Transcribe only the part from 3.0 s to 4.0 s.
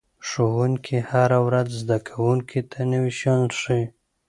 شیان ښيي.